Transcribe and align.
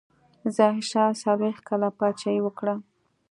ظاهرشاه 0.57 1.17
څلوېښت 1.21 1.61
کاله 1.67 1.89
پاچاهي 1.99 2.39
وکړه. 2.43 2.73